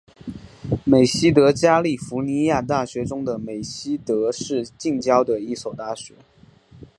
[0.83, 6.15] 美熹德加利福尼亚大学中美熹德市近郊的一所大学。